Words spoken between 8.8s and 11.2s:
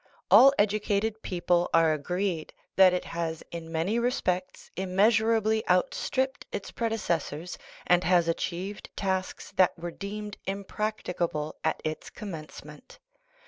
tasks that were deemed impracti